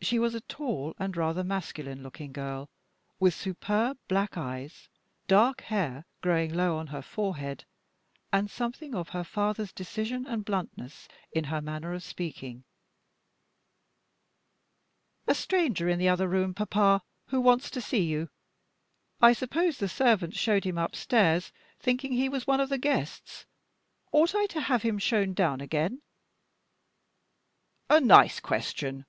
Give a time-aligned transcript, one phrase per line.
[0.00, 2.70] She was a tall and rather masculine looking girl,
[3.20, 4.88] with superb black eyes,
[5.28, 7.66] dark hair growing low on her forehead,
[8.32, 12.64] and something of her father's decision and bluntness in her manner of speaking.
[15.26, 18.30] "A stranger in the other room, papa, who wants to see you.
[19.20, 23.44] I suppose the servants showed him upstairs, thinking he was one of the guests.
[24.12, 26.00] Ought I to have had him shown down again?"
[27.90, 29.04] "A nice question!